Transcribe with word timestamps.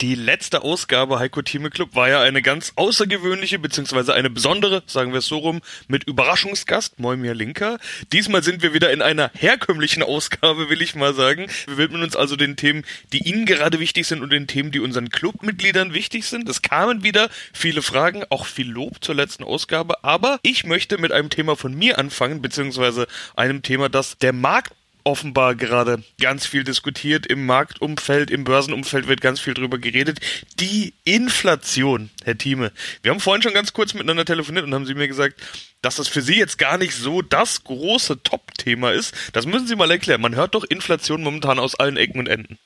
Die 0.00 0.14
letzte 0.14 0.62
Ausgabe 0.62 1.18
Heiko 1.18 1.42
Thieme 1.42 1.68
Club 1.68 1.94
war 1.94 2.08
ja 2.08 2.22
eine 2.22 2.40
ganz 2.40 2.72
außergewöhnliche, 2.76 3.58
beziehungsweise 3.58 4.14
eine 4.14 4.30
besondere, 4.30 4.82
sagen 4.86 5.12
wir 5.12 5.18
es 5.18 5.26
so 5.26 5.36
rum, 5.36 5.60
mit 5.88 6.04
Überraschungsgast, 6.04 6.98
Moimir 6.98 7.34
Linker. 7.34 7.78
Diesmal 8.10 8.42
sind 8.42 8.62
wir 8.62 8.72
wieder 8.72 8.92
in 8.92 9.02
einer 9.02 9.30
herkömmlichen 9.34 10.02
Ausgabe, 10.02 10.70
will 10.70 10.80
ich 10.80 10.94
mal 10.94 11.12
sagen. 11.14 11.48
Wir 11.66 11.76
widmen 11.76 12.02
uns 12.02 12.16
also 12.16 12.36
den 12.36 12.56
Themen, 12.56 12.84
die 13.12 13.28
Ihnen 13.28 13.44
gerade 13.44 13.78
wichtig 13.78 14.06
sind 14.06 14.22
und 14.22 14.30
den 14.30 14.46
Themen, 14.46 14.70
die 14.70 14.80
unseren 14.80 15.10
Clubmitgliedern 15.10 15.92
wichtig 15.92 16.24
sind. 16.24 16.48
Es 16.48 16.62
kamen 16.62 17.02
wieder 17.02 17.28
viele 17.52 17.82
Fragen, 17.82 18.24
auch 18.30 18.46
viel 18.46 18.70
Lob 18.70 19.04
zur 19.04 19.14
letzten 19.14 19.44
Ausgabe, 19.44 20.02
aber 20.02 20.40
ich 20.42 20.64
möchte 20.64 20.96
mit 20.96 21.12
einem 21.12 21.28
Thema 21.28 21.56
von 21.56 21.74
mir 21.74 21.98
anfangen, 21.98 22.40
beziehungsweise 22.40 23.06
einem 23.36 23.60
Thema, 23.60 23.90
das 23.90 24.16
der 24.16 24.32
Markt 24.32 24.72
offenbar 25.04 25.54
gerade 25.54 26.02
ganz 26.20 26.46
viel 26.46 26.64
diskutiert 26.64 27.26
im 27.26 27.46
Marktumfeld, 27.46 28.30
im 28.30 28.44
Börsenumfeld 28.44 29.08
wird 29.08 29.20
ganz 29.20 29.40
viel 29.40 29.54
drüber 29.54 29.78
geredet. 29.78 30.20
Die 30.58 30.94
Inflation, 31.04 32.10
Herr 32.24 32.38
Thieme. 32.38 32.72
Wir 33.02 33.10
haben 33.10 33.20
vorhin 33.20 33.42
schon 33.42 33.54
ganz 33.54 33.72
kurz 33.72 33.94
miteinander 33.94 34.24
telefoniert 34.24 34.64
und 34.64 34.74
haben 34.74 34.86
Sie 34.86 34.94
mir 34.94 35.08
gesagt, 35.08 35.40
dass 35.82 35.96
das 35.96 36.08
für 36.08 36.22
Sie 36.22 36.36
jetzt 36.36 36.58
gar 36.58 36.78
nicht 36.78 36.94
so 36.94 37.22
das 37.22 37.64
große 37.64 38.22
Top-Thema 38.22 38.92
ist. 38.92 39.14
Das 39.32 39.46
müssen 39.46 39.66
Sie 39.66 39.76
mal 39.76 39.90
erklären. 39.90 40.20
Man 40.20 40.36
hört 40.36 40.54
doch 40.54 40.64
Inflation 40.64 41.22
momentan 41.22 41.58
aus 41.58 41.74
allen 41.74 41.96
Ecken 41.96 42.18
und 42.18 42.28
Enden. 42.28 42.58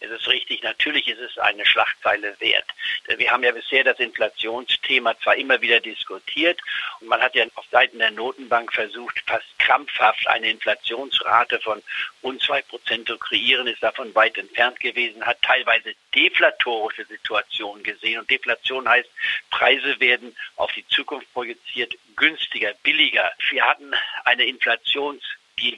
Es 0.00 0.10
ist 0.10 0.28
richtig, 0.28 0.62
natürlich 0.62 1.08
ist 1.08 1.20
es 1.20 1.38
eine 1.38 1.64
Schlagzeile 1.66 2.34
wert. 2.40 2.66
Wir 3.06 3.30
haben 3.30 3.42
ja 3.42 3.52
bisher 3.52 3.84
das 3.84 3.98
Inflationsthema 3.98 5.18
zwar 5.20 5.36
immer 5.36 5.60
wieder 5.60 5.80
diskutiert 5.80 6.60
und 7.00 7.08
man 7.08 7.20
hat 7.20 7.34
ja 7.34 7.44
auf 7.54 7.66
Seiten 7.70 7.98
der 7.98 8.10
Notenbank 8.10 8.72
versucht, 8.72 9.22
fast 9.26 9.46
krampfhaft 9.58 10.26
eine 10.28 10.50
Inflationsrate 10.50 11.60
von 11.60 11.82
rund 12.22 12.42
zwei 12.42 12.62
Prozent 12.62 13.08
zu 13.08 13.18
kreieren, 13.18 13.66
ist 13.66 13.82
davon 13.82 14.14
weit 14.14 14.36
entfernt 14.38 14.80
gewesen, 14.80 15.24
hat 15.24 15.40
teilweise 15.42 15.94
deflatorische 16.14 17.04
Situationen 17.04 17.82
gesehen 17.82 18.20
und 18.20 18.30
Deflation 18.30 18.88
heißt, 18.88 19.08
Preise 19.50 19.98
werden 20.00 20.36
auf 20.56 20.72
die 20.72 20.86
Zukunft 20.88 21.32
projiziert 21.32 21.94
günstiger, 22.16 22.74
billiger. 22.82 23.32
Wir 23.50 23.64
hatten 23.64 23.92
eine 24.24 24.44
Inflations 24.44 25.22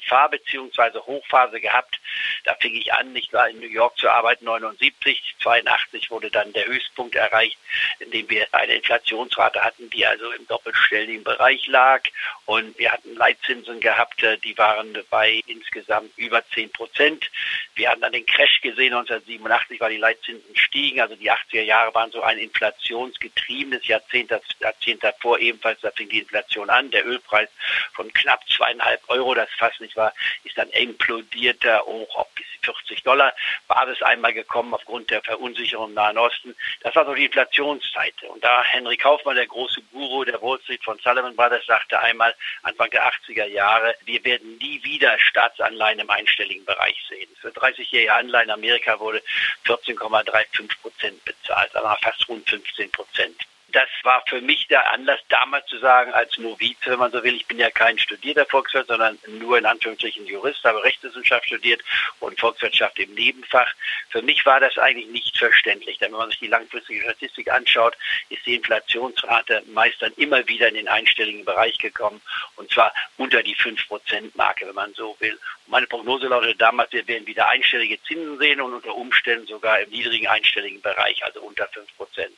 Fahr- 0.06 0.30
bzw. 0.30 0.98
Hochphase 1.00 1.60
gehabt. 1.60 1.98
Da 2.44 2.54
fing 2.54 2.74
ich 2.74 2.92
an, 2.92 3.12
nicht 3.12 3.32
war 3.32 3.48
in 3.48 3.60
New 3.60 3.68
York 3.68 3.96
zu 3.98 4.08
arbeiten, 4.08 4.44
79, 4.44 5.34
82 5.42 6.10
wurde 6.10 6.30
dann 6.30 6.52
der 6.52 6.66
Höchstpunkt 6.66 7.14
erreicht, 7.14 7.58
indem 7.98 8.28
wir 8.28 8.46
eine 8.52 8.74
Inflationsrate 8.74 9.62
hatten, 9.62 9.90
die 9.90 10.06
also 10.06 10.30
im 10.32 10.46
doppelstelligen 10.46 11.24
Bereich 11.24 11.66
lag. 11.66 12.02
Und 12.46 12.78
wir 12.78 12.92
hatten 12.92 13.14
Leitzinsen 13.14 13.80
gehabt, 13.80 14.22
äh, 14.22 14.38
die 14.38 14.56
waren 14.58 14.96
bei 15.10 15.40
insgesamt 15.46 16.10
über 16.16 16.44
10 16.50 16.70
Prozent. 16.72 17.30
Wir 17.74 17.90
hatten 17.90 18.00
dann 18.00 18.12
den 18.12 18.26
Crash 18.26 18.60
gesehen, 18.60 18.94
1987 18.94 19.80
war 19.80 19.88
die 19.88 19.96
Leitzinsen 19.96 20.56
stiegen, 20.56 21.00
also 21.00 21.16
die 21.16 21.30
80er 21.30 21.62
Jahre 21.62 21.94
waren 21.94 22.10
so 22.10 22.22
ein 22.22 22.38
inflationsgetriebenes 22.38 23.86
Jahrzehnt, 23.86 24.30
das 24.30 24.42
Jahrzehnt 24.60 25.02
davor 25.02 25.38
ebenfalls, 25.38 25.80
da 25.80 25.90
fing 25.90 26.08
die 26.08 26.20
Inflation 26.20 26.70
an, 26.70 26.90
der 26.90 27.06
Ölpreis 27.06 27.48
von 27.94 28.12
knapp 28.12 28.40
zweieinhalb 28.48 29.00
Euro, 29.08 29.34
das 29.34 29.48
fast 29.56 29.71
nicht 29.80 29.96
war, 29.96 30.12
ist 30.44 30.56
dann 30.56 30.68
implodiert 30.70 31.64
da 31.64 31.80
hoch 31.80 32.14
auf 32.16 32.28
bis 32.34 32.46
40 32.62 33.02
Dollar 33.02 33.34
Basis 33.68 34.02
einmal 34.02 34.32
gekommen 34.32 34.72
aufgrund 34.74 35.10
der 35.10 35.22
Verunsicherung 35.22 35.90
im 35.90 35.94
Nahen 35.94 36.18
Osten. 36.18 36.54
Das 36.80 36.94
war 36.94 37.04
so 37.04 37.14
die 37.14 37.26
Inflationszeit. 37.26 38.14
Und 38.24 38.42
da 38.42 38.62
Henry 38.62 38.96
Kaufmann, 38.96 39.36
der 39.36 39.46
große 39.46 39.82
Guru 39.92 40.24
der 40.24 40.40
Wall 40.40 40.60
Street 40.62 40.84
von 40.84 40.98
Sullivan 40.98 41.36
Brothers, 41.36 41.66
sagte 41.66 41.98
einmal 41.98 42.34
Anfang 42.62 42.90
der 42.90 43.10
80er 43.10 43.46
Jahre, 43.46 43.94
wir 44.04 44.24
werden 44.24 44.58
nie 44.58 44.82
wieder 44.84 45.18
Staatsanleihen 45.18 45.98
im 46.00 46.10
einstelligen 46.10 46.64
Bereich 46.64 46.96
sehen. 47.08 47.28
Für 47.40 47.48
30-jährige 47.48 48.12
Anleihen 48.12 48.48
in 48.48 48.54
Amerika 48.54 48.98
wurde 49.00 49.22
14,35 49.66 50.80
Prozent 50.80 51.24
bezahlt, 51.24 51.74
aber 51.74 51.98
fast 52.02 52.28
rund 52.28 52.48
15 52.48 52.90
Prozent 52.90 53.36
das 53.72 53.88
war 54.02 54.22
für 54.28 54.40
mich 54.40 54.68
der 54.68 54.92
Anlass, 54.92 55.20
damals 55.28 55.66
zu 55.66 55.78
sagen, 55.78 56.12
als 56.12 56.36
Novize, 56.38 56.90
wenn 56.90 56.98
man 56.98 57.10
so 57.10 57.22
will, 57.24 57.34
ich 57.34 57.46
bin 57.46 57.58
ja 57.58 57.70
kein 57.70 57.98
studierter 57.98 58.44
Volkswirt, 58.44 58.86
sondern 58.86 59.18
nur 59.26 59.58
in 59.58 59.66
Anführungsstrichen 59.66 60.26
Jurist, 60.26 60.62
habe 60.64 60.82
Rechtswissenschaft 60.84 61.46
studiert 61.46 61.80
und 62.20 62.38
Volkswirtschaft 62.38 62.98
im 62.98 63.14
Nebenfach. 63.14 63.72
Für 64.10 64.22
mich 64.22 64.44
war 64.44 64.60
das 64.60 64.76
eigentlich 64.78 65.08
nicht 65.08 65.38
verständlich, 65.38 65.98
denn 65.98 66.12
wenn 66.12 66.18
man 66.18 66.30
sich 66.30 66.40
die 66.40 66.48
langfristige 66.48 67.00
Statistik 67.00 67.50
anschaut, 67.50 67.96
ist 68.28 68.44
die 68.44 68.54
Inflationsrate 68.54 69.62
meist 69.72 70.00
dann 70.02 70.12
immer 70.16 70.46
wieder 70.46 70.68
in 70.68 70.74
den 70.74 70.88
einstelligen 70.88 71.44
Bereich 71.44 71.78
gekommen 71.78 72.20
und 72.56 72.70
zwar 72.70 72.92
unter 73.16 73.42
die 73.42 73.56
5%-Marke, 73.56 74.66
wenn 74.66 74.74
man 74.74 74.92
so 74.94 75.16
will. 75.18 75.38
Und 75.66 75.70
meine 75.70 75.86
Prognose 75.86 76.26
lautete 76.26 76.56
damals, 76.56 76.92
wir 76.92 77.06
werden 77.08 77.26
wieder 77.26 77.48
einstellige 77.48 78.02
Zinsen 78.02 78.38
sehen 78.38 78.60
und 78.60 78.74
unter 78.74 78.94
Umständen 78.94 79.46
sogar 79.46 79.80
im 79.80 79.90
niedrigen 79.90 80.26
einstelligen 80.26 80.82
Bereich, 80.82 81.24
also 81.24 81.40
unter 81.40 81.64
5%. 81.64 82.28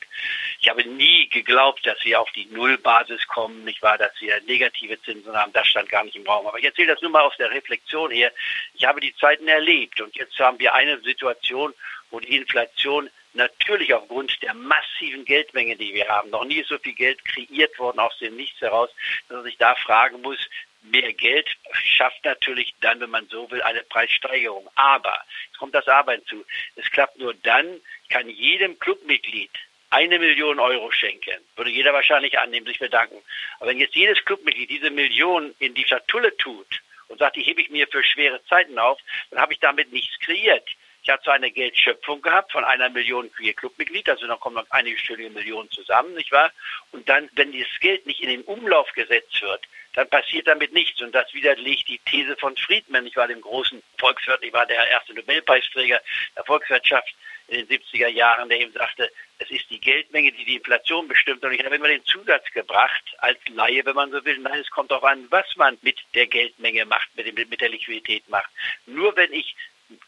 Ich 0.61 0.69
habe 0.69 0.85
nie 0.85 1.29
geglaubt, 1.29 1.87
dass 1.87 2.03
wir 2.05 2.21
auf 2.21 2.31
die 2.33 2.47
Nullbasis 2.47 3.27
kommen, 3.27 3.65
nicht 3.65 3.83
wahr, 3.83 3.99
dass 3.99 4.13
wir 4.21 4.41
negative 4.43 5.01
Zinsen 5.03 5.37
haben, 5.37 5.53
das 5.53 5.67
stand 5.67 5.89
gar 5.89 6.05
nicht 6.05 6.17
im 6.17 6.27
Raum. 6.27 6.47
Aber 6.47 6.59
ich 6.59 6.65
erzähle 6.65 6.95
das 6.95 7.03
nur 7.03 7.11
mal 7.11 7.23
aus 7.23 7.37
der 7.37 7.51
Reflexion 7.51 8.11
her. 8.11 8.33
Ich 8.75 8.85
habe 8.85 9.01
die 9.01 9.15
Zeiten 9.17 9.49
erlebt 9.49 10.01
und 10.01 10.17
jetzt 10.17 10.39
haben 10.39 10.59
wir 10.59 10.75
eine 10.75 11.01
Situation, 11.01 11.75
wo 12.11 12.21
die 12.21 12.37
Inflation 12.37 13.11
natürlich 13.35 13.93
aufgrund 13.93 14.41
der 14.43 14.55
massiven 14.55 15.25
Geldmenge, 15.25 15.77
die 15.77 15.93
wir 15.95 16.09
haben, 16.09 16.31
noch 16.31 16.45
nie 16.45 16.63
so 16.63 16.79
viel 16.79 16.95
Geld 16.95 17.25
kreiert 17.25 17.79
worden 17.79 17.99
aus 17.99 18.17
dem 18.19 18.37
Nichts 18.37 18.61
heraus, 18.61 18.91
dass 19.29 19.37
man 19.37 19.45
sich 19.45 19.59
da 19.59 19.75
fragen 19.75 20.23
muss, 20.23 20.39
mehr 20.83 21.13
Geld 21.13 21.49
schafft 21.73 22.25
natürlich 22.25 22.75
dann, 22.81 23.01
wenn 23.01 23.11
man 23.11 23.27
so 23.29 23.51
will, 23.51 23.63
eine 23.63 23.83
Preissteigerung. 23.83 24.69
Aber, 24.75 25.19
es 25.53 25.59
kommt 25.59 25.75
das 25.75 25.89
Aber 25.89 26.13
hinzu, 26.13 26.45
es 26.77 26.91
klappt 26.91 27.19
nur 27.19 27.35
dann, 27.35 27.81
kann 28.09 28.29
jedem 28.29 28.79
Clubmitglied 28.79 29.51
eine 29.95 30.19
Million 30.19 30.59
Euro 30.59 30.91
schenken, 30.91 31.39
würde 31.55 31.71
jeder 31.71 31.93
wahrscheinlich 31.93 32.37
annehmen, 32.37 32.67
sich 32.67 32.81
bedanken. 32.81 33.23
Aber 33.61 33.71
wenn 33.71 33.79
jetzt 33.79 33.95
jedes 33.95 34.25
Clubmitglied 34.25 34.69
diese 34.69 34.91
Million 34.91 35.55
in 35.61 35.73
die 35.75 35.87
Schatulle 35.87 36.37
tut 36.37 36.81
und 37.07 37.19
sagt, 37.19 37.37
die 37.37 37.43
hebe 37.43 37.63
ich 37.63 37.71
mir 37.71 37.87
für 37.87 38.03
schwere 38.03 38.45
Zeiten 38.47 38.77
auf, 38.79 38.99
dann 39.31 39.41
habe 39.41 39.53
ich 39.53 39.61
damit 39.61 39.93
nichts 39.93 40.19
kreiert. 40.19 40.69
Ich 41.05 41.11
habe 41.11 41.23
so 41.25 41.31
eine 41.31 41.51
Geldschöpfung 41.51 42.23
gehabt 42.23 42.51
von 42.51 42.65
einer 42.65 42.89
Million 42.89 43.31
für 43.31 43.45
ihr 43.45 43.55
Clubmitglied, 43.55 44.09
also 44.09 44.27
dann 44.27 44.41
kommen 44.41 44.57
noch 44.57 44.67
einige 44.71 44.99
schöne 44.99 45.31
Millionen 45.31 45.71
zusammen, 45.71 46.15
nicht 46.15 46.33
wahr? 46.33 46.51
Und 46.91 47.09
dann, 47.09 47.29
wenn 47.35 47.53
dieses 47.53 47.79
Geld 47.79 48.05
nicht 48.07 48.21
in 48.21 48.31
den 48.31 48.43
Umlauf 48.43 48.91
gesetzt 48.95 49.41
wird, 49.43 49.61
dann 49.93 50.09
passiert 50.09 50.49
damit 50.49 50.73
nichts. 50.73 51.01
Und 51.03 51.15
das 51.15 51.33
widerlegt 51.35 51.87
die 51.87 52.01
These 52.11 52.37
von 52.37 52.57
Friedman. 52.57 53.07
Ich 53.07 53.17
war 53.17 53.29
dem 53.29 53.41
großen 53.41 53.81
Volkswirt, 53.99 54.43
ich 54.43 54.53
war 54.53 54.67
der 54.67 54.89
erste 54.89 55.15
Nobelpreisträger 55.15 56.01
der 56.37 56.45
Volkswirtschaft 56.45 57.15
in 57.49 57.67
den 57.67 57.79
70er 57.81 58.09
Jahren, 58.09 58.49
der 58.49 58.61
eben 58.61 58.73
sagte, 58.73 59.11
es 59.39 59.51
ist 59.51 59.69
die 59.71 59.81
Geldmenge, 59.81 60.33
die 60.33 60.45
die 60.45 60.57
Inflation 60.57 61.09
bestimmt. 61.09 61.45
Und 61.45 61.53
ich 61.53 61.65
habe 61.65 61.77
immer 61.77 61.89
den 61.89 62.05
Zusatz 62.05 62.45
gebracht, 62.53 63.03
als 63.19 63.39
Laie, 63.49 63.85
wenn 63.85 63.95
man 63.95 64.11
so 64.11 64.25
will, 64.25 64.39
nein, 64.39 64.61
es 64.61 64.71
kommt 64.71 64.91
darauf 64.91 65.05
an, 65.05 65.27
was 65.31 65.47
man 65.57 65.77
mit 65.83 65.99
der 66.15 66.27
Geldmenge 66.27 66.85
macht, 66.87 67.09
mit, 67.17 67.27
dem, 67.27 67.49
mit 67.49 67.61
der 67.61 67.69
Liquidität 67.69 68.29
macht. 68.29 68.51
Nur 68.87 69.17
wenn 69.17 69.33
ich 69.33 69.55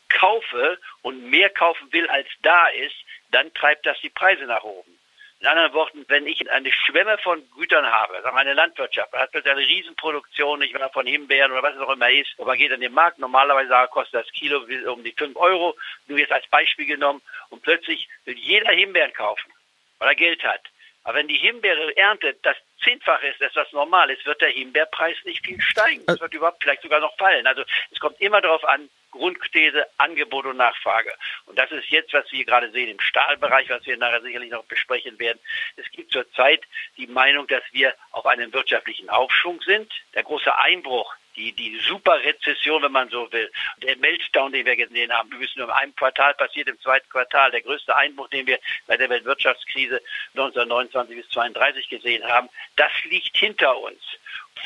kaufe 0.08 0.78
und 1.02 1.28
mehr 1.28 1.50
kaufen 1.50 1.92
will, 1.92 2.08
als 2.08 2.28
da 2.42 2.68
ist, 2.68 2.96
dann 3.32 3.52
treibt 3.54 3.84
das 3.84 4.00
die 4.00 4.10
Preise 4.10 4.44
nach 4.44 4.62
oben. 4.62 4.95
In 5.38 5.46
anderen 5.46 5.74
Worten, 5.74 6.04
wenn 6.08 6.26
ich 6.26 6.50
eine 6.50 6.72
Schwemme 6.72 7.18
von 7.18 7.42
Gütern 7.50 7.84
habe, 7.84 8.22
sagen 8.22 8.34
wir 8.34 8.40
eine 8.40 8.54
Landwirtschaft, 8.54 9.12
man 9.12 9.20
hat 9.20 9.32
plötzlich 9.32 9.52
eine 9.52 9.66
Riesenproduktion, 9.66 10.62
ich 10.62 10.72
weiß 10.72 10.90
von 10.92 11.06
Himbeeren 11.06 11.52
oder 11.52 11.62
was 11.62 11.74
es 11.74 11.80
auch 11.80 11.92
immer 11.92 12.08
ist, 12.10 12.38
und 12.38 12.46
man 12.46 12.56
geht 12.56 12.72
an 12.72 12.80
den 12.80 12.94
Markt, 12.94 13.18
normalerweise 13.18 13.86
kostet 13.90 14.24
das 14.24 14.32
Kilo 14.32 14.64
um 14.90 15.04
die 15.04 15.12
5 15.12 15.36
Euro, 15.36 15.76
nur 16.06 16.18
jetzt 16.18 16.32
als 16.32 16.46
Beispiel 16.46 16.86
genommen, 16.86 17.20
und 17.50 17.62
plötzlich 17.62 18.08
will 18.24 18.36
jeder 18.38 18.72
Himbeeren 18.72 19.12
kaufen, 19.12 19.52
weil 19.98 20.08
er 20.08 20.14
Geld 20.14 20.42
hat. 20.42 20.62
Aber 21.04 21.18
wenn 21.18 21.28
die 21.28 21.36
Himbeere 21.36 21.96
erntet 21.96 22.44
das 22.44 22.56
zehnfache 22.82 23.28
ist, 23.28 23.40
das 23.40 23.54
was 23.54 23.70
normal 23.72 24.10
ist, 24.10 24.24
wird 24.26 24.40
der 24.40 24.48
Himbeerpreis 24.48 25.16
nicht 25.24 25.44
viel 25.44 25.60
steigen. 25.60 26.02
Es 26.06 26.20
wird 26.20 26.34
überhaupt 26.34 26.62
vielleicht 26.62 26.82
sogar 26.82 26.98
noch 26.98 27.16
fallen. 27.16 27.46
Also 27.46 27.62
es 27.92 28.00
kommt 28.00 28.20
immer 28.20 28.40
darauf 28.40 28.64
an, 28.64 28.88
Grundthese 29.16 29.86
Angebot 29.98 30.46
und 30.46 30.56
Nachfrage. 30.56 31.12
Und 31.46 31.58
das 31.58 31.70
ist 31.72 31.88
jetzt, 31.88 32.12
was 32.12 32.30
wir 32.32 32.44
gerade 32.44 32.70
sehen 32.70 32.90
im 32.90 33.00
Stahlbereich, 33.00 33.68
was 33.70 33.84
wir 33.86 33.96
nachher 33.96 34.22
sicherlich 34.22 34.50
noch 34.50 34.64
besprechen 34.64 35.18
werden. 35.18 35.38
Es 35.76 35.90
gibt 35.90 36.12
zurzeit 36.12 36.62
die 36.96 37.06
Meinung, 37.06 37.46
dass 37.46 37.62
wir 37.72 37.94
auf 38.12 38.26
einem 38.26 38.52
wirtschaftlichen 38.52 39.08
Aufschwung 39.08 39.60
sind. 39.62 39.92
Der 40.14 40.22
große 40.22 40.56
Einbruch 40.56 41.14
die, 41.36 41.52
die 41.52 41.78
Superrezession, 41.80 42.82
wenn 42.82 42.92
man 42.92 43.10
so 43.10 43.30
will. 43.32 43.50
Der 43.82 43.96
Meltdown, 43.98 44.52
den 44.52 44.66
wir 44.66 44.76
gesehen 44.76 45.12
haben, 45.12 45.30
wir 45.30 45.40
wissen 45.40 45.58
nur 45.58 45.68
in 45.68 45.74
einem 45.74 45.94
Quartal 45.94 46.34
passiert, 46.34 46.68
im 46.68 46.80
zweiten 46.80 47.08
Quartal. 47.08 47.50
Der 47.50 47.60
größte 47.60 47.94
Einbruch, 47.94 48.28
den 48.28 48.46
wir 48.46 48.58
bei 48.86 48.96
der 48.96 49.08
Weltwirtschaftskrise 49.10 50.00
1929 50.34 51.16
bis 51.16 51.26
1932 51.36 51.88
gesehen 51.88 52.24
haben, 52.24 52.48
das 52.76 52.92
liegt 53.04 53.36
hinter 53.36 53.78
uns. 53.78 54.00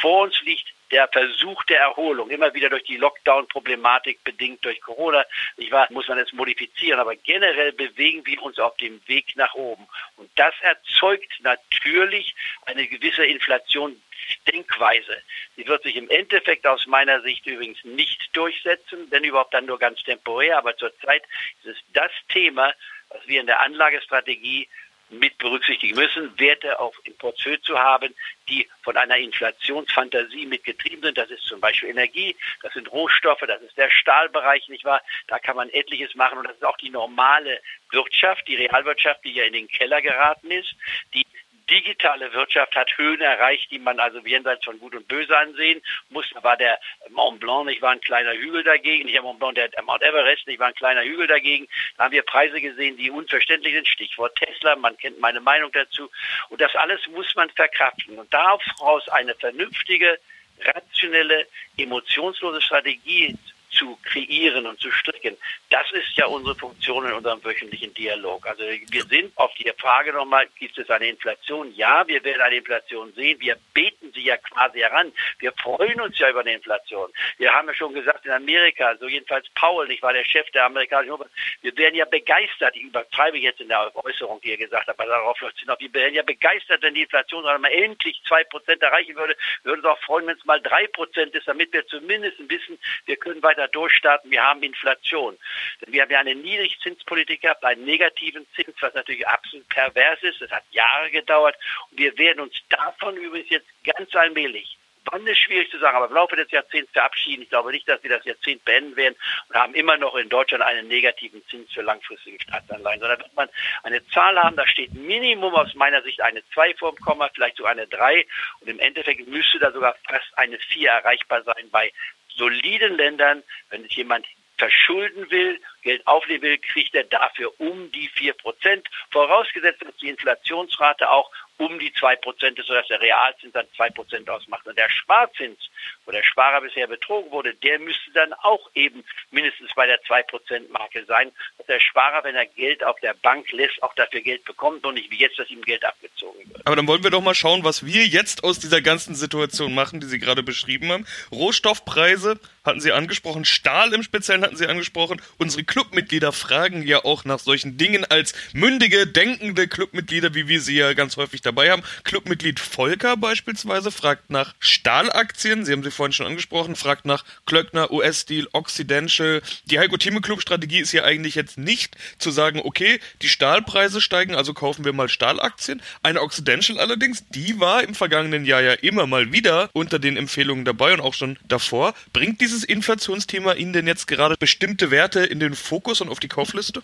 Vor 0.00 0.22
uns 0.22 0.40
liegt 0.42 0.72
der 0.90 1.08
Versuch 1.08 1.62
der 1.64 1.80
Erholung, 1.80 2.30
immer 2.30 2.52
wieder 2.54 2.68
durch 2.68 2.84
die 2.84 2.96
Lockdown-Problematik 2.96 4.22
bedingt 4.24 4.64
durch 4.64 4.80
Corona, 4.80 5.24
ich 5.56 5.70
war, 5.70 5.90
muss 5.92 6.08
man 6.08 6.18
es 6.18 6.32
modifizieren, 6.32 7.00
aber 7.00 7.16
generell 7.16 7.72
bewegen 7.72 8.26
wir 8.26 8.42
uns 8.42 8.58
auf 8.58 8.76
dem 8.76 9.00
Weg 9.06 9.36
nach 9.36 9.54
oben. 9.54 9.86
Und 10.16 10.30
das 10.36 10.54
erzeugt 10.60 11.32
natürlich 11.40 12.34
eine 12.66 12.86
gewisse 12.86 13.24
Inflationsdenkweise. 13.24 15.22
Sie 15.56 15.66
wird 15.66 15.82
sich 15.82 15.96
im 15.96 16.10
Endeffekt 16.10 16.66
aus 16.66 16.86
meiner 16.86 17.20
Sicht 17.22 17.46
übrigens 17.46 17.82
nicht 17.84 18.36
durchsetzen, 18.36 19.06
wenn 19.10 19.24
überhaupt 19.24 19.54
dann 19.54 19.66
nur 19.66 19.78
ganz 19.78 20.02
temporär, 20.02 20.58
aber 20.58 20.76
zurzeit 20.76 21.22
ist 21.62 21.76
es 21.76 21.78
das 21.92 22.10
Thema, 22.28 22.74
was 23.10 23.26
wir 23.26 23.40
in 23.40 23.46
der 23.46 23.60
Anlagestrategie 23.60 24.68
mit 25.10 25.36
berücksichtigen 25.38 25.96
müssen, 25.96 26.38
Werte 26.38 26.78
auf 26.78 26.98
im 27.04 27.16
Portfolio 27.16 27.58
zu 27.58 27.78
haben, 27.78 28.14
die 28.48 28.68
von 28.82 28.96
einer 28.96 29.16
Inflationsfantasie 29.16 30.46
mitgetrieben 30.46 31.02
sind. 31.02 31.18
Das 31.18 31.30
ist 31.30 31.44
zum 31.44 31.60
Beispiel 31.60 31.90
Energie, 31.90 32.36
das 32.62 32.72
sind 32.72 32.90
Rohstoffe, 32.90 33.42
das 33.46 33.60
ist 33.62 33.76
der 33.76 33.90
Stahlbereich, 33.90 34.68
nicht 34.68 34.84
wahr? 34.84 35.02
Da 35.26 35.38
kann 35.38 35.56
man 35.56 35.70
etliches 35.70 36.14
machen 36.14 36.38
und 36.38 36.44
das 36.48 36.56
ist 36.56 36.64
auch 36.64 36.76
die 36.76 36.90
normale 36.90 37.60
Wirtschaft, 37.90 38.46
die 38.48 38.56
Realwirtschaft, 38.56 39.24
die 39.24 39.32
ja 39.32 39.44
in 39.44 39.52
den 39.52 39.68
Keller 39.68 40.00
geraten 40.00 40.50
ist, 40.50 40.74
die 41.14 41.26
digitale 41.70 42.32
Wirtschaft 42.32 42.74
hat 42.74 42.96
Höhen 42.98 43.20
erreicht, 43.20 43.70
die 43.70 43.78
man 43.78 44.00
also 44.00 44.18
jenseits 44.18 44.64
von 44.64 44.78
Gut 44.78 44.94
und 44.94 45.08
Böse 45.08 45.36
ansehen 45.36 45.80
muss. 46.10 46.28
Da 46.34 46.42
war 46.42 46.56
der 46.56 46.78
Mont 47.10 47.40
Blanc 47.40 47.66
nicht 47.66 47.80
war 47.80 47.92
ein 47.92 48.00
kleiner 48.00 48.32
Hügel 48.32 48.62
dagegen, 48.62 49.04
nicht 49.04 49.14
der 49.14 49.22
Mont 49.22 49.38
Blanc, 49.38 49.54
der 49.54 49.70
Mount 49.84 50.02
Everest 50.02 50.46
nicht 50.46 50.58
war 50.58 50.68
ein 50.68 50.74
kleiner 50.74 51.02
Hügel 51.02 51.26
dagegen. 51.26 51.68
Da 51.96 52.04
haben 52.04 52.12
wir 52.12 52.22
Preise 52.22 52.60
gesehen, 52.60 52.96
die 52.96 53.10
unverständlich 53.10 53.74
sind. 53.74 53.88
Stichwort 53.88 54.36
Tesla, 54.36 54.76
man 54.76 54.96
kennt 54.96 55.20
meine 55.20 55.40
Meinung 55.40 55.70
dazu. 55.72 56.10
Und 56.48 56.60
das 56.60 56.74
alles 56.74 57.00
muss 57.08 57.34
man 57.36 57.48
verkraften. 57.50 58.18
Und 58.18 58.32
daraus 58.32 59.08
eine 59.08 59.34
vernünftige, 59.34 60.18
rationelle, 60.62 61.46
emotionslose 61.76 62.60
Strategie 62.60 63.36
zu 63.70 63.98
kreieren 64.04 64.66
und 64.66 64.80
zu 64.80 64.90
stricken. 64.90 65.36
Das 65.70 65.90
ist 65.92 66.16
ja 66.16 66.26
unsere 66.26 66.54
Funktion 66.54 67.06
in 67.06 67.12
unserem 67.12 67.42
wöchentlichen 67.44 67.94
Dialog. 67.94 68.46
Also 68.46 68.62
wir 68.64 69.04
sind 69.04 69.36
auf 69.36 69.52
die 69.54 69.70
Frage 69.78 70.12
nochmal, 70.12 70.48
gibt 70.58 70.76
es 70.78 70.90
eine 70.90 71.08
Inflation? 71.08 71.72
Ja, 71.74 72.06
wir 72.06 72.22
werden 72.24 72.42
eine 72.42 72.56
Inflation 72.56 73.12
sehen. 73.14 73.40
Wir 73.40 73.56
beten 73.74 74.12
sie 74.12 74.24
ja 74.24 74.36
quasi 74.36 74.80
heran. 74.80 75.12
Wir 75.38 75.52
freuen 75.52 76.00
uns 76.00 76.18
ja 76.18 76.30
über 76.30 76.40
eine 76.40 76.54
Inflation. 76.54 77.10
Wir 77.38 77.52
haben 77.52 77.68
ja 77.68 77.74
schon 77.74 77.94
gesagt, 77.94 78.26
in 78.26 78.32
Amerika, 78.32 78.96
so 78.96 79.06
jedenfalls 79.06 79.48
Paul, 79.54 79.90
ich 79.90 80.02
war 80.02 80.12
der 80.12 80.24
Chef 80.24 80.48
der 80.50 80.64
amerikanischen 80.64 81.12
Oper, 81.12 81.26
wir 81.62 81.76
werden 81.76 81.94
ja 81.94 82.04
begeistert, 82.04 82.76
ich 82.76 82.82
übertreibe 82.82 83.38
jetzt 83.38 83.60
in 83.60 83.68
der 83.68 83.94
Äußerung, 83.96 84.40
die 84.40 84.50
er 84.50 84.56
gesagt 84.56 84.88
hat, 84.88 84.98
aber 84.98 85.08
darauf 85.08 85.40
läuft 85.40 85.56
es 85.56 85.60
hinaus, 85.60 85.78
wir 85.80 85.92
werden 85.92 86.14
ja 86.14 86.22
begeistert, 86.22 86.82
wenn 86.82 86.94
die 86.94 87.02
Inflation 87.02 87.44
mal 87.44 87.64
endlich 87.70 88.20
zwei 88.26 88.44
Prozent 88.44 88.82
erreichen 88.82 89.16
würde. 89.16 89.36
Wir 89.62 89.72
würden 89.72 89.84
uns 89.84 89.90
auch 89.90 90.02
freuen, 90.02 90.26
wenn 90.26 90.36
es 90.36 90.44
mal 90.44 90.60
drei 90.60 90.86
Prozent 90.88 91.34
ist, 91.34 91.48
damit 91.48 91.72
wir 91.72 91.86
zumindest 91.86 92.38
wissen, 92.48 92.78
wir 93.06 93.16
können 93.16 93.42
weiter 93.42 93.59
durchstarten. 93.68 94.30
Wir 94.30 94.42
haben 94.42 94.62
Inflation. 94.62 95.38
Wir 95.86 96.02
haben 96.02 96.10
ja 96.10 96.20
eine 96.20 96.34
Niedrigzinspolitik 96.34 97.42
gehabt, 97.42 97.64
einen 97.64 97.84
negativen 97.84 98.46
Zins, 98.54 98.74
was 98.80 98.94
natürlich 98.94 99.26
absolut 99.26 99.68
pervers 99.68 100.22
ist. 100.22 100.40
Das 100.40 100.50
hat 100.50 100.64
Jahre 100.70 101.10
gedauert. 101.10 101.56
Und 101.90 101.98
wir 101.98 102.16
werden 102.18 102.40
uns 102.40 102.54
davon 102.68 103.16
übrigens 103.16 103.50
jetzt 103.50 103.68
ganz 103.84 104.14
allmählich 104.14 104.76
Wann 105.06 105.26
ist 105.26 105.38
schwierig 105.38 105.70
zu 105.70 105.78
sagen, 105.78 105.96
aber 105.96 106.08
im 106.08 106.14
Laufe 106.14 106.36
des 106.36 106.50
Jahrzehnts 106.50 106.92
verabschieden. 106.92 107.42
Ich 107.42 107.48
glaube 107.48 107.72
nicht, 107.72 107.88
dass 107.88 108.02
wir 108.02 108.10
das 108.10 108.24
Jahrzehnt 108.24 108.64
beenden 108.64 108.96
werden 108.96 109.16
und 109.48 109.56
haben 109.56 109.74
immer 109.74 109.96
noch 109.96 110.14
in 110.14 110.28
Deutschland 110.28 110.62
einen 110.62 110.88
negativen 110.88 111.42
Zins 111.48 111.72
für 111.72 111.82
langfristige 111.82 112.40
Staatsanleihen, 112.40 113.00
sondern 113.00 113.18
wird 113.18 113.34
man 113.34 113.48
eine 113.82 114.06
Zahl 114.08 114.38
haben, 114.38 114.56
da 114.56 114.66
steht 114.66 114.92
Minimum 114.92 115.54
aus 115.54 115.74
meiner 115.74 116.02
Sicht 116.02 116.20
eine 116.20 116.42
2 116.52 116.74
vorm 116.74 116.96
Komma, 116.96 117.30
vielleicht 117.34 117.56
sogar 117.56 117.72
eine 117.72 117.86
3 117.86 118.26
und 118.60 118.68
im 118.68 118.78
Endeffekt 118.78 119.26
müsste 119.26 119.58
da 119.58 119.72
sogar 119.72 119.96
fast 120.06 120.36
eine 120.36 120.58
4 120.58 120.90
erreichbar 120.90 121.42
sein 121.44 121.70
bei 121.70 121.92
soliden 122.40 122.96
Ländern, 122.96 123.42
wenn 123.68 123.82
sich 123.82 123.96
jemand 123.96 124.26
verschulden 124.56 125.30
will, 125.30 125.60
Geld 125.82 126.06
aufnehmen 126.06 126.42
will, 126.42 126.58
kriegt 126.58 126.94
er 126.94 127.04
dafür 127.04 127.52
um 127.58 127.90
die 127.92 128.08
4 128.08 128.32
Prozent. 128.34 128.88
Vorausgesetzt, 129.10 129.82
dass 129.82 129.96
die 129.96 130.08
Inflationsrate 130.08 131.10
auch 131.10 131.30
um 131.58 131.78
die 131.78 131.92
2 131.92 132.16
Prozent 132.16 132.58
ist, 132.58 132.66
sodass 132.66 132.88
der 132.88 133.00
Realzins 133.02 133.52
dann 133.52 133.66
2 133.76 133.90
Prozent 133.90 134.30
ausmacht. 134.30 134.66
Und 134.66 134.78
der 134.78 134.88
Sparzins, 134.88 135.58
wo 136.06 136.12
der 136.12 136.22
Sparer 136.22 136.62
bisher 136.62 136.86
betrogen 136.86 137.30
wurde, 137.30 137.52
der 137.54 137.78
müsste 137.78 138.10
dann 138.14 138.32
auch 138.32 138.70
eben 138.74 139.04
mindestens 139.30 139.70
bei 139.74 139.86
der 139.86 140.00
2 140.02 140.22
Prozent 140.22 140.70
Marke 140.70 141.04
sein, 141.04 141.30
dass 141.58 141.66
der 141.66 141.80
Sparer, 141.80 142.24
wenn 142.24 142.34
er 142.34 142.46
Geld 142.46 142.82
auf 142.82 142.98
der 143.00 143.14
Bank 143.14 143.52
lässt, 143.52 143.82
auch 143.82 143.94
dafür 143.94 144.22
Geld 144.22 144.44
bekommt 144.44 144.84
und 144.86 144.94
nicht 144.94 145.10
wie 145.10 145.18
jetzt, 145.18 145.38
dass 145.38 145.50
ihm 145.50 145.62
Geld 145.62 145.84
abgezogen 145.84 146.40
wird. 146.50 146.66
Aber 146.66 146.76
dann 146.76 146.86
wollen 146.86 147.04
wir 147.04 147.10
doch 147.10 147.20
mal 147.20 147.34
schauen, 147.34 147.62
was 147.62 147.84
wir 147.84 148.06
jetzt 148.06 148.42
aus 148.42 148.58
dieser 148.58 148.80
ganzen 148.80 149.14
Situation 149.14 149.74
machen, 149.74 150.00
die 150.00 150.06
Sie 150.06 150.18
gerade 150.18 150.42
beschrieben 150.42 150.90
haben. 150.90 151.06
Rohstoffpreise 151.30 152.40
hatten 152.64 152.80
Sie 152.80 152.92
angesprochen, 152.92 153.44
Stahl 153.44 153.92
im 153.92 154.02
Speziellen 154.02 154.42
hatten 154.42 154.56
Sie 154.56 154.66
angesprochen. 154.66 155.20
Unsere 155.38 155.64
Clubmitglieder 155.70 156.32
fragen 156.32 156.82
ja 156.82 157.04
auch 157.04 157.24
nach 157.24 157.38
solchen 157.38 157.76
Dingen 157.76 158.04
als 158.04 158.34
mündige, 158.52 159.06
denkende 159.06 159.68
Clubmitglieder, 159.68 160.34
wie 160.34 160.48
wir 160.48 160.60
sie 160.60 160.74
ja 160.74 160.94
ganz 160.94 161.16
häufig 161.16 161.42
dabei 161.42 161.70
haben. 161.70 161.84
Clubmitglied 162.02 162.58
Volker 162.58 163.16
beispielsweise 163.16 163.92
fragt 163.92 164.30
nach 164.30 164.56
Stahlaktien, 164.58 165.64
Sie 165.64 165.70
haben 165.72 165.84
sie 165.84 165.92
vorhin 165.92 166.12
schon 166.12 166.26
angesprochen, 166.26 166.74
fragt 166.74 167.06
nach 167.06 167.24
Klöckner, 167.46 167.92
US-Steel, 167.92 168.48
Occidental. 168.52 169.42
Die 169.66 169.78
Heiko 169.78 169.96
Thieme 169.96 170.20
Club 170.20 170.42
Strategie 170.42 170.80
ist 170.80 170.90
ja 170.90 171.04
eigentlich 171.04 171.36
jetzt 171.36 171.56
nicht 171.56 171.96
zu 172.18 172.32
sagen, 172.32 172.60
okay, 172.64 172.98
die 173.22 173.28
Stahlpreise 173.28 174.00
steigen, 174.00 174.34
also 174.34 174.52
kaufen 174.54 174.84
wir 174.84 174.92
mal 174.92 175.08
Stahlaktien. 175.08 175.82
Eine 176.02 176.22
Occidental 176.22 176.80
allerdings, 176.80 177.22
die 177.28 177.60
war 177.60 177.84
im 177.84 177.94
vergangenen 177.94 178.44
Jahr 178.44 178.60
ja 178.60 178.72
immer 178.72 179.06
mal 179.06 179.32
wieder 179.32 179.70
unter 179.72 180.00
den 180.00 180.16
Empfehlungen 180.16 180.64
dabei 180.64 180.94
und 180.94 181.00
auch 181.00 181.14
schon 181.14 181.38
davor. 181.46 181.94
Bringt 182.12 182.40
dieses 182.40 182.64
Inflationsthema 182.64 183.52
Ihnen 183.52 183.72
denn 183.72 183.86
jetzt 183.86 184.08
gerade 184.08 184.34
bestimmte 184.36 184.90
Werte 184.90 185.20
in 185.20 185.38
den 185.38 185.59
Fokus 185.60 186.00
und 186.00 186.08
auf 186.08 186.20
die 186.20 186.28
Kaufliste? 186.28 186.82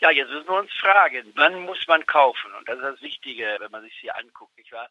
Ja, 0.00 0.10
jetzt 0.10 0.30
müssen 0.30 0.48
wir 0.48 0.58
uns 0.58 0.72
fragen, 0.80 1.32
wann 1.36 1.62
muss 1.64 1.78
man 1.86 2.04
kaufen? 2.06 2.50
Und 2.58 2.68
das 2.68 2.76
ist 2.76 2.84
das 2.84 3.02
Wichtige, 3.02 3.56
wenn 3.60 3.70
man 3.70 3.82
sich 3.82 3.94
hier 4.00 4.16
anguckt, 4.16 4.56
nicht 4.58 4.72
wahr? 4.72 4.88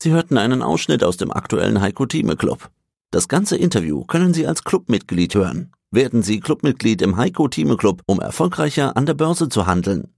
Sie 0.00 0.10
hörten 0.10 0.38
einen 0.38 0.62
Ausschnitt 0.62 1.04
aus 1.04 1.16
dem 1.16 1.32
aktuellen 1.32 1.80
Heiko 1.80 2.06
Thieme 2.06 2.36
Club. 2.36 2.70
Das 3.10 3.28
ganze 3.28 3.56
Interview 3.56 4.04
können 4.04 4.34
Sie 4.34 4.46
als 4.46 4.64
Clubmitglied 4.64 5.34
hören. 5.34 5.72
Werden 5.90 6.22
Sie 6.22 6.40
Clubmitglied 6.40 7.00
im 7.00 7.16
Heiko 7.16 7.48
Thieme 7.48 7.76
Club, 7.76 8.02
um 8.06 8.20
erfolgreicher 8.20 8.96
an 8.96 9.06
der 9.06 9.14
Börse 9.14 9.48
zu 9.48 9.66
handeln. 9.66 10.14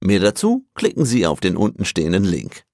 Mehr 0.00 0.20
dazu 0.20 0.66
klicken 0.74 1.04
Sie 1.04 1.26
auf 1.26 1.40
den 1.40 1.56
untenstehenden 1.56 2.24
Link. 2.24 2.64